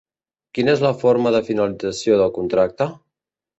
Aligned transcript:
Quina 0.57 0.73
és 0.77 0.81
la 0.85 0.91
forma 1.03 1.35
de 1.37 1.43
finalització 1.51 2.19
del 2.25 2.35
contracte? 2.41 2.91